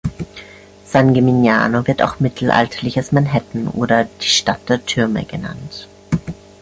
San 0.83 1.13
Gimignano 1.13 1.85
wird 1.85 2.01
auch 2.01 2.19
„Mittelalterliches 2.19 3.11
Manhattan“ 3.11 3.67
oder 3.67 4.05
die 4.05 4.25
„Stadt 4.25 4.67
der 4.67 4.83
Türme“ 4.83 5.23
genannt. 5.25 5.87